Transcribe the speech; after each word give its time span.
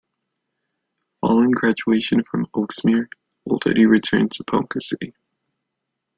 Following 1.23 1.51
graduation 1.51 2.23
from 2.23 2.47
Oaksmere, 2.55 3.07
Lydie 3.45 3.85
returned 3.85 4.31
to 4.31 4.43
Ponca 4.43 4.81
City. 4.81 5.13